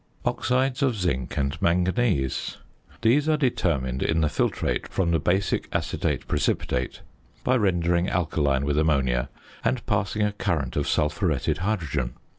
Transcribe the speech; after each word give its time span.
~Oxides 0.25 0.81
of 0.81 0.95
Zinc 0.95 1.37
and 1.37 1.61
Manganese.~ 1.61 2.57
These 3.03 3.29
are 3.29 3.37
determined 3.37 4.01
in 4.01 4.21
the 4.21 4.29
filtrate 4.29 4.87
from 4.87 5.11
the 5.11 5.19
basic 5.19 5.69
acetate 5.71 6.27
precipitate 6.27 7.01
by 7.43 7.55
rendering 7.55 8.09
alkaline 8.09 8.65
with 8.65 8.79
ammonia, 8.79 9.29
and 9.63 9.85
passing 9.85 10.23
a 10.23 10.31
current 10.31 10.75
of 10.75 10.87
sulphuretted 10.87 11.59
hydrogen. 11.59 12.15